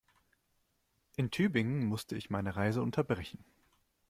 [1.15, 3.45] In Tübingen musste ich meine Reise unterbrechen